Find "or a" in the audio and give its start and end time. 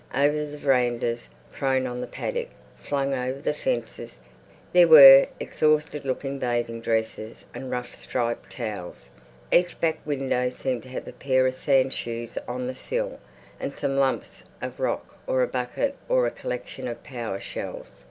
15.27-15.47, 16.09-16.31